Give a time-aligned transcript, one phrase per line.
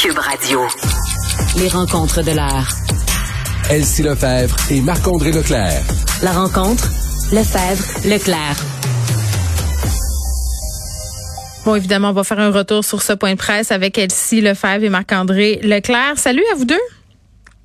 [0.00, 0.60] Cube Radio.
[1.58, 2.70] Les rencontres de l'art.
[3.68, 5.82] Elsie Lefebvre et Marc-André Leclerc.
[6.22, 6.84] La rencontre,
[7.32, 8.54] Lefebvre, Leclerc.
[11.64, 14.84] Bon, évidemment, on va faire un retour sur ce point de presse avec Elsie Lefebvre
[14.84, 16.16] et Marc-André Leclerc.
[16.16, 16.76] Salut à vous deux.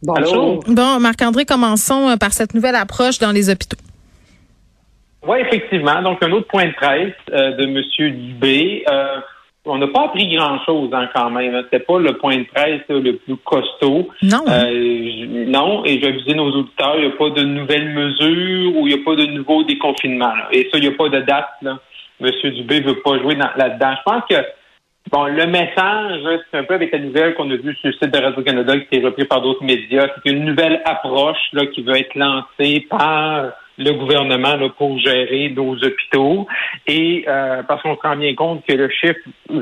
[0.01, 0.63] Bonjour.
[0.67, 3.77] Bon, Marc-André, commençons euh, par cette nouvelle approche dans les hôpitaux.
[5.27, 6.01] Oui, effectivement.
[6.01, 8.11] Donc, un autre point de presse euh, de M.
[8.11, 8.83] Dubé.
[8.89, 9.19] Euh,
[9.65, 11.61] on n'a pas appris grand-chose hein, quand même.
[11.63, 14.09] C'était pas le point de presse là, le plus costaud.
[14.21, 14.43] Non.
[14.49, 18.87] Euh, je- non, et j'avisais nos auditeurs, il n'y a pas de nouvelles mesures ou
[18.87, 20.33] il n'y a pas de nouveau déconfinement.
[20.35, 20.47] là.
[20.51, 21.47] Et ça, il n'y a pas de date.
[21.61, 21.79] Là.
[22.21, 22.29] M.
[22.51, 23.93] Dubé veut pas jouer dans- là-dedans.
[23.97, 24.35] Je pense que
[25.11, 28.09] Bon, le message, c'est un peu avec la nouvelle qu'on a vue sur le site
[28.09, 30.07] de Radio-Canada qui est repris par d'autres médias.
[30.15, 35.51] C'est une nouvelle approche là, qui veut être lancée par le gouvernement là, pour gérer
[35.55, 36.47] nos hôpitaux.
[36.87, 39.19] Et euh, parce qu'on se rend bien compte que le chiffre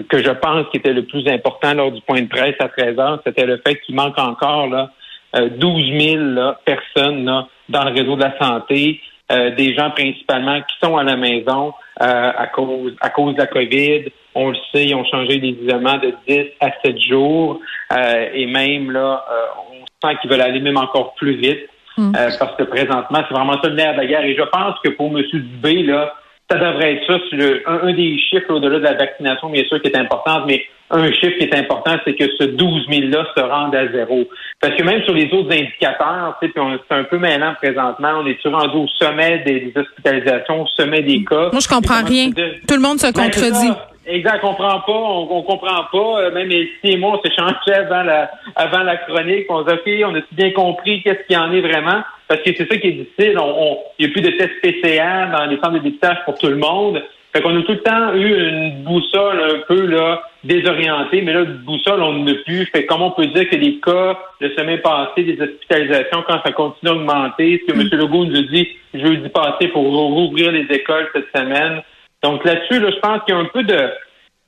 [0.09, 2.99] que je pense qui était le plus important lors du point de presse à 13
[2.99, 4.91] heures, c'était le fait qu'il manque encore là,
[5.35, 9.89] euh, 12 000 là, personnes là, dans le réseau de la santé, euh, des gens
[9.89, 14.05] principalement qui sont à la maison euh, à cause à cause de la COVID.
[14.33, 17.59] On le sait, ils ont changé les isolements de 10 à 7 jours
[17.91, 22.13] euh, et même là, euh, on sent qu'ils veulent aller même encore plus vite Mm.
[22.17, 24.23] euh, parce que présentement, c'est vraiment ça le nerf de la guerre.
[24.23, 25.23] Et je pense que pour M.
[25.31, 26.13] Dubé, là,
[26.51, 29.81] ça devrait être ça, le- un, un des chiffres au-delà de la vaccination, bien sûr,
[29.81, 33.41] qui est importante, mais un chiffre qui est important, c'est que ce 12 000-là se
[33.41, 34.27] rende à zéro.
[34.59, 36.51] Parce que même sur les autres indicateurs, c'est
[36.89, 41.23] un peu mêlant présentement, on est rendu au sommet des, des hospitalisations, au sommet des
[41.23, 41.49] cas?
[41.51, 42.31] Moi, je comprends rien.
[42.31, 43.71] Tout le monde se ben, contredit.
[44.05, 46.21] Exact, on comprend pas, on, on comprend pas.
[46.21, 49.45] Euh, Même Elsie et moi, on s'échangeait avant la, avant la chronique.
[49.49, 52.01] On dit, OK, on a bien compris qu'est-ce qu'il y en est vraiment?
[52.27, 53.37] Parce que c'est ça qui est difficile.
[53.37, 56.47] On, il n'y a plus de tests PCR dans les centres de dépistage pour tout
[56.47, 57.03] le monde.
[57.33, 61.45] Fait qu'on a tout le temps eu une boussole un peu là désorientée, mais là,
[61.45, 62.65] boussole, on ne plus.
[62.65, 66.51] Fait comment on peut dire que les cas le semaine passé, des hospitalisations, quand ça
[66.51, 67.87] continue à augmenter, ce que M.
[67.91, 71.81] Legault nous a dit jeudi passé pour rouvrir les écoles cette semaine.
[72.23, 73.89] Donc là-dessus, là, je pense qu'il y a un peu de.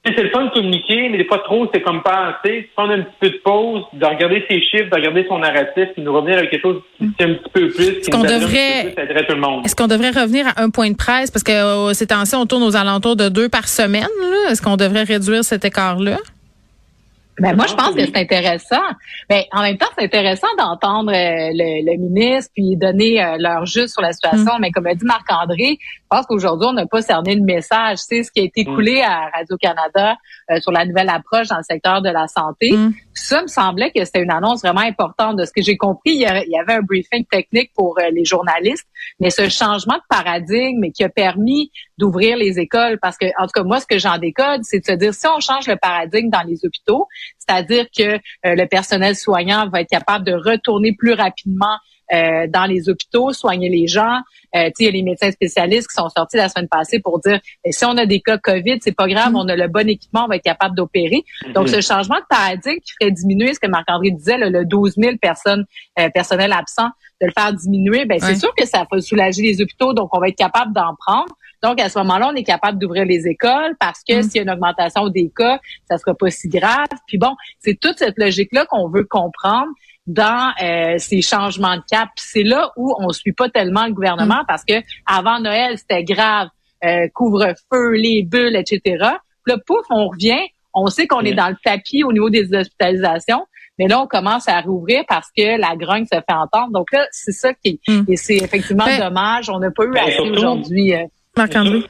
[0.05, 3.15] C'est le fun de communiquer, mais des fois trop, c'est comme penser, prendre un petit
[3.21, 6.49] peu de pause, de regarder ses chiffres, de regarder son narratif, puis nous revenir avec
[6.49, 9.39] quelque chose qui tient un petit peu plus, qui qu'on devrait- plus, aiderait tout le
[9.39, 9.65] monde.
[9.65, 11.31] Est-ce qu'on devrait revenir à un point de presse?
[11.31, 14.03] Parce que euh, ces temps-ci, on tourne aux alentours de deux par semaine.
[14.19, 14.51] là.
[14.51, 16.17] Est-ce qu'on devrait réduire cet écart-là?
[17.39, 18.83] Ben, moi, Je je pense que c'est intéressant.
[19.29, 23.65] Mais en même temps, c'est intéressant d'entendre euh, le, le ministre puis donner euh, leur
[23.65, 24.51] juste sur la situation.
[24.59, 25.79] Mais comme a dit Marc-André,
[26.13, 27.97] pense qu'aujourd'hui, on n'a pas cerné le message.
[27.99, 28.75] C'est ce qui a été Mm.
[28.75, 30.15] coulé à Radio-Canada
[30.51, 32.71] euh, sur la nouvelle approche dans le secteur de la santé.
[32.75, 32.93] Mm.
[33.13, 35.37] Ça me semblait que c'était une annonce vraiment importante.
[35.37, 37.97] De ce que j'ai compris, il y a- il y avait un briefing technique pour
[37.99, 38.87] euh, les journalistes,
[39.19, 43.51] mais ce changement de paradigme qui a permis d'ouvrir les écoles, parce que, en tout
[43.53, 46.29] cas, moi, ce que j'en décode, c'est de se dire, si on change le paradigme
[46.29, 47.07] dans les hôpitaux,
[47.37, 51.77] c'est-à-dire que euh, le personnel soignant va être capable de retourner plus rapidement
[52.13, 54.19] euh, dans les hôpitaux, soigner les gens.
[54.55, 56.99] Euh, tu sais, il y a les médecins spécialistes qui sont sortis la semaine passée
[56.99, 59.67] pour dire eh, si on a des cas COVID, c'est pas grave, on a le
[59.67, 61.23] bon équipement, on va être capable d'opérer.
[61.55, 64.93] Donc, ce changement de paradigme qui ferait diminuer ce que Marc-André disait, là, le 12
[64.97, 65.65] 000 personnes,
[65.99, 66.89] euh, personnel absent,
[67.21, 70.19] de le faire diminuer, ben, c'est sûr que ça va soulager les hôpitaux, donc on
[70.19, 71.33] va être capable d'en prendre.
[71.63, 74.23] Donc, à ce moment-là, on est capable d'ouvrir les écoles parce que Mm.
[74.23, 75.59] s'il y a une augmentation des cas,
[75.89, 76.87] ça sera pas si grave.
[77.07, 79.69] Puis bon, c'est toute cette logique-là qu'on veut comprendre
[80.07, 82.09] dans euh, ces changements de cap.
[82.17, 84.45] C'est là où on suit pas tellement le gouvernement Mm.
[84.47, 84.73] parce que
[85.05, 86.47] avant Noël, c'était grave,
[86.83, 88.81] euh, couvre-feu, les bulles, etc.
[88.81, 89.05] Puis
[89.47, 90.41] là, pouf, on revient.
[90.73, 91.37] On sait qu'on est Mm.
[91.37, 93.45] dans le tapis au niveau des hospitalisations.
[93.79, 96.71] Mais là, on commence à rouvrir parce que la grogne se fait entendre.
[96.73, 98.01] Donc là, c'est ça qui Mm.
[98.09, 99.49] et c'est effectivement Ben, dommage.
[99.49, 100.93] On n'a pas eu ben, assez aujourd'hui.
[100.93, 101.05] euh,
[101.35, 101.81] Marc-André?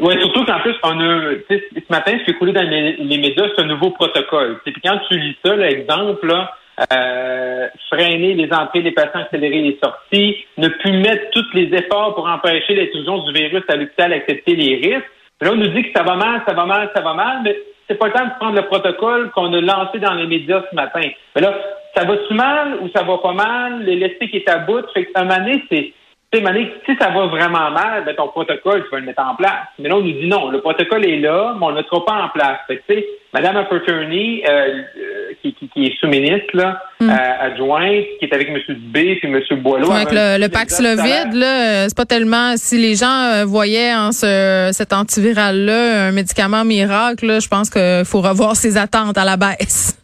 [0.00, 2.62] Oui, surtout qu'en plus, on a, tu sais, ce matin, ce qui est coulé dans
[2.62, 4.58] les, les médias, c'est un nouveau protocole.
[4.64, 6.50] Puis quand tu lis ça, l'exemple, là,
[6.92, 12.14] euh, freiner les entrées des patients, accélérer les sorties, ne plus mettre tous les efforts
[12.14, 15.10] pour empêcher l'intrusion du virus à l'hôpital, accepter les risques.
[15.40, 17.56] Là, on nous dit que ça va mal, ça va mal, ça va mal, mais
[17.88, 20.74] c'est pas le temps de prendre le protocole qu'on a lancé dans les médias ce
[20.74, 21.08] matin.
[21.34, 21.54] Mais là,
[21.94, 23.82] ça va-tu mal ou ça va pas mal?
[23.82, 24.84] L'élastique est à bout.
[24.92, 25.92] Fait que, un moment donné, c'est,
[26.34, 29.68] si ça va vraiment mal, ben, ton protocole, tu vas le mettre en place.
[29.78, 32.04] Mais là, on nous dit non, le protocole est là, mais on ne le mettra
[32.04, 32.58] pas en place.
[32.66, 32.94] Fait que,
[33.34, 35.05] Aperturney, euh, euh,
[35.52, 37.10] qui, qui, qui est sous-ministre, là, Mm.
[37.10, 38.56] euh, adjointe, qui est avec M.
[38.68, 39.60] Dubé puis M.
[39.60, 39.90] Boileau.
[39.92, 44.12] avait le, le Paxlovid, là, euh, c'est pas tellement si les gens euh, voyaient en
[44.12, 49.24] ce, cet antiviral-là un médicament miracle, là, je pense qu'il faut revoir ses attentes à
[49.24, 49.98] la baisse.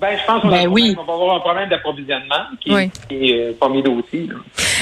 [0.00, 0.96] Ben, je pense qu'on Ben oui.
[1.06, 2.90] va avoir un problème d'approvisionnement qui, Oui.
[3.06, 4.26] qui est euh, parmi nous aussi.
[4.28, 4.34] là.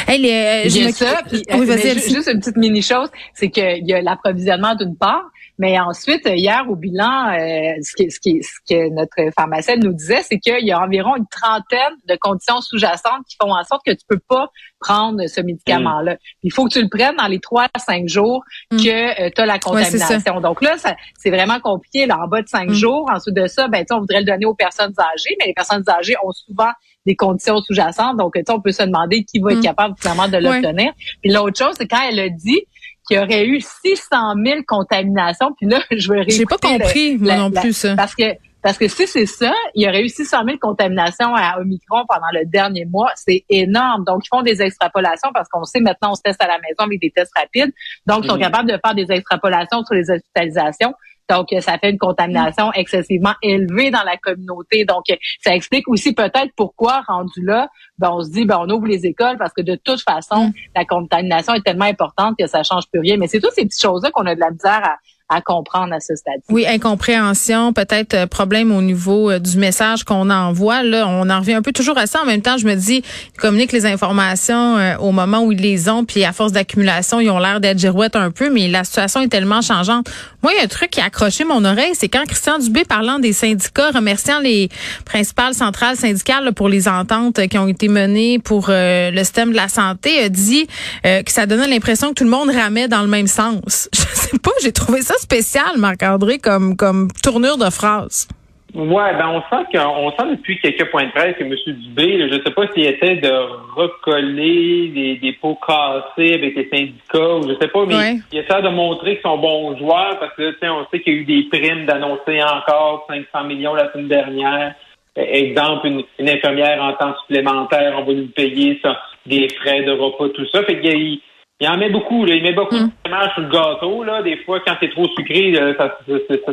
[0.07, 1.23] Hey, les, euh, je me- ça.
[1.29, 2.15] puis, oui, vas-y, mais ju- Elsie.
[2.15, 5.25] juste une petite mini chose, c'est qu'il y a l'approvisionnement d'une part,
[5.59, 9.93] Mais ensuite, hier au bilan, euh, ce, qui, ce, qui, ce que notre pharmacienne nous
[9.93, 13.83] disait, c'est qu'il y a environ une trentaine de conditions sous-jacentes qui font en sorte
[13.85, 16.15] que tu peux pas prendre ce médicament-là.
[16.15, 16.19] Mm.
[16.45, 18.77] Il faut que tu le prennes dans les trois à cinq jours mm.
[18.77, 20.41] que euh, tu as la contamination.
[20.41, 20.77] Donc là,
[21.19, 22.07] c'est vraiment compliqué.
[22.07, 22.75] Là, en bas de cinq mm.
[22.75, 25.83] jours, ensuite de ça, ben, on voudrait le donner aux personnes âgées, mais les personnes
[25.89, 26.71] âgées ont souvent
[27.05, 28.17] des conditions sous-jacentes.
[28.17, 30.93] Donc, on peut se demander qui va être capable vraiment de l'obtenir.
[31.23, 32.63] Puis l'autre chose, c'est quand elle a dit
[33.09, 35.53] qu'il y aurait eu 600 000 contaminations.
[35.57, 37.97] Puis là, je vais J'ai pas compris, moi non plus, ça.
[37.97, 41.61] Parce que parce que si c'est ça, il y aurait eu 600 000 contaminations à
[41.61, 43.11] Omicron pendant le dernier mois.
[43.15, 44.05] C'est énorme.
[44.05, 46.81] Donc, ils font des extrapolations parce qu'on sait maintenant, on se teste à la maison
[46.81, 47.73] avec des tests rapides.
[48.07, 50.93] Donc, ils sont capables de faire des extrapolations sur les hospitalisations.
[51.29, 54.85] Donc, ça fait une contamination excessivement élevée dans la communauté.
[54.85, 55.05] Donc,
[55.41, 59.07] ça explique aussi peut-être pourquoi, rendu là, ben, on se dit, ben, on ouvre les
[59.07, 60.53] écoles parce que de toute façon, mm.
[60.77, 63.17] la contamination est tellement importante que ça change plus rien.
[63.17, 64.97] Mais c'est toutes ces petites choses-là qu'on a de la misère à,
[65.31, 66.41] à comprendre à ce stade.
[66.49, 70.83] Oui, incompréhension, peut-être euh, problème au niveau euh, du message qu'on envoie.
[70.83, 72.23] Là, on en revient un peu toujours à ça.
[72.23, 73.03] En même temps, je me dis,
[73.35, 77.21] ils communiquent les informations euh, au moment où ils les ont, puis à force d'accumulation,
[77.21, 80.09] ils ont l'air d'être girouettes un peu, mais la situation est tellement changeante.
[80.43, 82.85] Moi, il y a un truc qui a accroché mon oreille, c'est quand Christian Dubé,
[82.85, 84.71] parlant des syndicats, remerciant les
[85.05, 89.69] principales centrales syndicales pour les ententes qui ont été menées pour le système de la
[89.69, 90.67] santé, a dit
[91.05, 93.89] que ça donnait l'impression que tout le monde ramait dans le même sens.
[93.99, 98.29] Je sais pas, j'ai trouvé ça spécial, Marc-André, comme, comme tournure de phrase.
[98.75, 101.55] Ouais, ben on sent qu'on sent depuis quelques points de presse que M.
[101.67, 103.33] Dubé, je ne sais pas s'il essaie de
[103.75, 108.61] recoller des, des pots cassés avec les syndicats ou je sais pas, mais il essaie
[108.61, 111.49] de montrer qu'ils sont bons joueurs parce que on sait qu'il y a eu des
[111.49, 114.75] primes d'annoncer encore 500 millions la semaine dernière.
[115.17, 120.29] Exemple, une, infirmière en temps supplémentaire, on va lui payer ça, des frais de repas,
[120.29, 120.63] tout ça.
[120.65, 121.21] Fait qu'il
[121.61, 122.35] il en met beaucoup, là.
[122.35, 122.91] Il met beaucoup mm.
[123.05, 124.23] de sur le gâteau, là.
[124.23, 125.99] Des fois, quand c'est trop sucré, ça,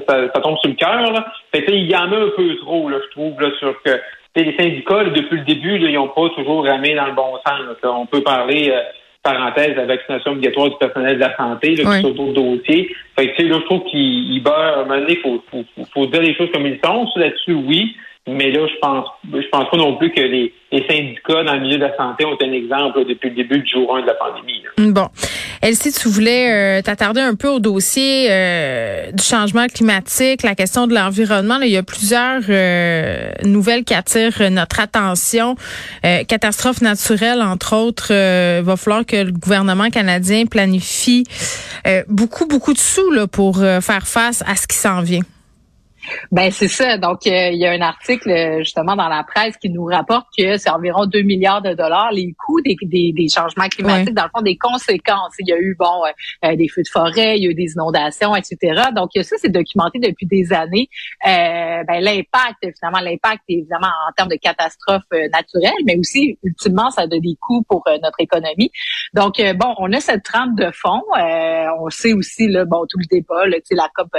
[0.08, 1.28] ça, tombe sur le cœur, là.
[1.54, 4.00] Fait il y en a un peu trop, là, je trouve, là, sur que
[4.36, 7.78] les syndicats, depuis le début, là, ils n'ont pas toujours ramé dans le bon sens.
[7.84, 8.82] On peut parler, euh,
[9.24, 12.96] parenthèse, la vaccination obligatoire du personnel de la santé, là, sur d'autres dossiers.
[13.18, 16.06] Fait que, là, je trouve qu'il beurre, à un moment donné, il faut, faut, faut,
[16.08, 17.08] dire les choses comme ils sont.
[17.16, 17.96] Là-dessus, oui.
[18.28, 20.52] Mais là, je pense, je pense pas non plus que les,
[20.90, 23.96] syndicats dans le milieu de la santé ont un exemple depuis le début du jour
[23.96, 24.64] 1 de la pandémie.
[24.78, 25.08] Bon.
[25.62, 30.86] Elsie, tu voulais euh, t'attarder un peu au dossier euh, du changement climatique, la question
[30.88, 31.60] de l'environnement.
[31.62, 35.56] Il y a plusieurs euh, nouvelles qui attirent notre attention.
[36.02, 38.12] catastrophe naturelle, entre autres.
[38.12, 41.26] il va falloir que le gouvernement canadien planifie
[42.08, 45.22] beaucoup, beaucoup de sous là, pour faire face à ce qui s'en vient.
[46.32, 46.98] Ben c'est ça.
[46.98, 50.58] Donc euh, il y a un article justement dans la presse qui nous rapporte que
[50.58, 54.30] c'est environ 2 milliards de dollars les coûts des, des, des changements climatiques, dans le
[54.36, 55.34] fond des conséquences.
[55.40, 57.56] Il y a eu bon euh, euh, des feux de forêt, il y a eu
[57.56, 58.82] des inondations, etc.
[58.96, 60.90] Donc ça c'est documenté depuis des années.
[61.24, 67.08] ben l'impact finalement l'impact évidemment en termes de catastrophes naturelles, mais aussi ultimement ça a
[67.08, 68.72] des coûts pour notre économie.
[69.14, 71.02] Donc bon on a cette trempe de fond.
[71.80, 74.12] on sait aussi là bon tout le débat là, la COP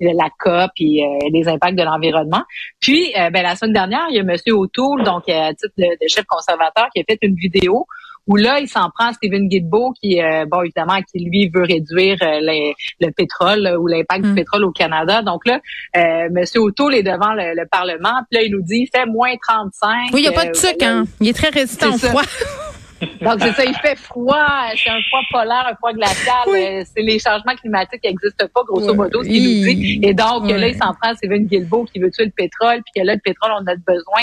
[0.00, 2.42] la COP et les impacts de l'environnement.
[2.80, 4.36] Puis, euh, ben, la semaine dernière, il y a M.
[4.48, 7.86] O'Toole, donc euh, à titre de, chef conservateur, qui a fait une vidéo
[8.26, 11.62] où là, il s'en prend à Stephen Guilbeault, qui, euh, bon, évidemment, qui lui veut
[11.62, 14.34] réduire le pétrole ou l'impact du mm.
[14.34, 15.22] pétrole au Canada.
[15.22, 15.60] Donc là,
[15.96, 16.44] euh, M.
[16.56, 20.10] O'Toole est devant le, Parlement, puis là, il nous dit, fait moins 35.
[20.12, 21.04] Oui, il n'y a pas de sucre, hein?
[21.20, 22.22] Il est très résistant au froid.
[23.20, 24.46] Donc, c'est ça, il fait froid,
[24.76, 26.48] c'est un froid polaire, un froid glacial.
[26.48, 30.00] Euh, c'est les changements climatiques qui n'existent pas, grosso modo, ce qu'il nous dit.
[30.02, 33.06] Et donc, là, il s'en prend Steven Guilbeault qui veut tuer le pétrole, puis que
[33.06, 34.22] là, le pétrole, on a besoin.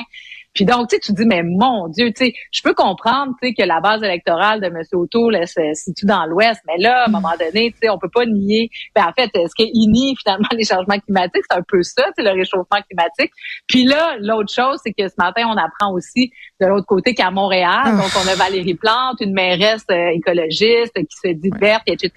[0.53, 3.47] Puis donc, tu sais, tu dis, mais mon Dieu, tu sais, je peux comprendre, tu
[3.47, 4.81] sais, que la base électorale de M.
[4.93, 7.11] O'Toole se situe dans l'Ouest, mais là, à un mm.
[7.11, 8.69] moment donné, tu sais, on peut pas nier.
[8.95, 12.23] Ben, en fait, ce qu'il nie finalement les changements climatiques, c'est un peu ça, c'est
[12.23, 13.31] le réchauffement climatique.
[13.67, 17.31] Puis là, l'autre chose, c'est que ce matin, on apprend aussi de l'autre côté qu'à
[17.31, 17.91] Montréal, ah.
[17.91, 22.11] donc on a Valérie Plante, une mairesse euh, écologiste qui se dit verte, etc.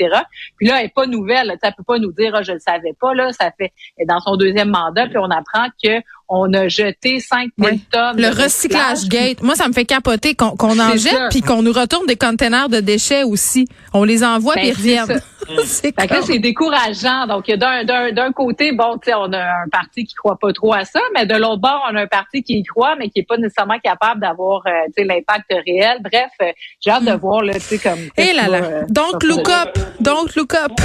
[0.57, 2.53] Puis là, elle est pas nouvelle, tu sais, elle peut pas nous dire, ah, je
[2.53, 3.73] le savais pas, là, ça fait
[4.07, 8.21] dans son deuxième mandat, puis on apprend que on a jeté 5 000 tonnes.
[8.21, 9.43] Le recyclage gate.
[9.43, 12.81] Moi, ça me fait capoter qu'on en jette puis qu'on nous retourne des containers de
[12.81, 13.67] déchets aussi.
[13.93, 15.21] On les envoie ben, puis ils reviennent.
[15.65, 17.27] c'est c'est décourageant.
[17.27, 20.85] Donc, d'un côté, bon, tu sais, on a un parti qui croit pas trop à
[20.85, 23.27] ça, mais de l'autre bord, on a un parti qui y croit, mais qui est
[23.29, 25.99] pas nécessairement capable d'avoir, euh, tu sais, l'impact réel.
[26.03, 27.17] Bref, euh, j'ai hâte de hmm.
[27.17, 27.99] voir, là, tu sais, comme...
[28.17, 30.73] Et là là, euh, donc look up, donc look up.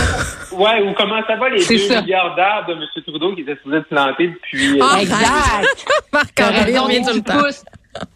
[0.51, 3.03] Ouais, ou comment ça va les 2 milliards d'arbres de M.
[3.05, 4.79] Trudeau qui étaient supposés planter depuis...
[4.81, 5.85] Ah, exact!
[6.11, 7.39] Marc-André, on vient tout le temps.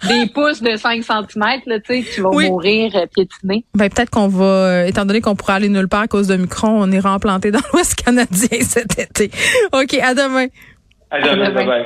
[0.07, 2.47] Des pouces de 5 cm, là, tu vas Oui.
[2.49, 3.65] mourir euh, piétiné.
[3.75, 6.35] Ben peut-être qu'on va, euh, étant donné qu'on pourrait aller nulle part à cause de
[6.35, 9.31] Micron, on ira en planter dans l'Ouest canadien cet été.
[9.73, 10.47] OK, à demain.
[11.11, 11.65] À demain, demain.
[11.65, 11.85] bye-bye.